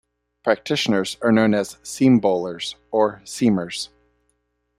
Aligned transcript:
Practitioners 0.43 1.17
are 1.21 1.31
known 1.31 1.53
as 1.53 1.77
"seam 1.83 2.17
bowlers" 2.19 2.75
or 2.89 3.21
seamers. 3.23 3.89